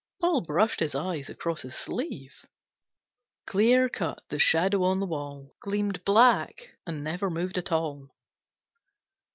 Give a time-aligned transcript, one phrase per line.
[0.19, 2.43] Paul brushed his eyes across his sleeve.
[3.45, 8.09] Clear cut, the Shadow on the wall Gleamed black, and never moved at all.